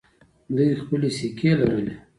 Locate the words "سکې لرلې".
1.17-1.93